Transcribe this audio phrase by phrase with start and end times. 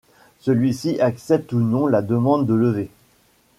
[0.39, 2.89] Celui-ci accepte ou non la demande de levée.